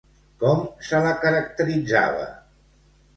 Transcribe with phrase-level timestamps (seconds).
[0.43, 2.25] Com se la caracteritzava?